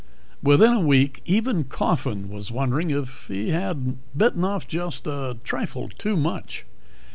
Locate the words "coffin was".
1.63-2.49